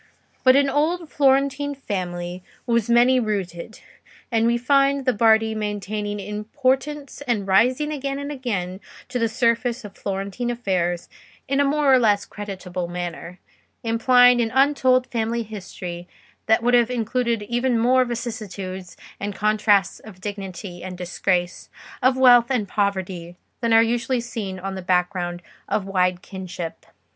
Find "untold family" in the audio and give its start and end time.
14.55-15.43